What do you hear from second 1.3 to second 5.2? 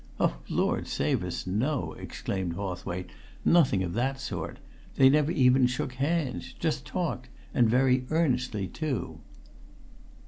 no!" exclaimed Hawthwaite. "Nothing of that sort! They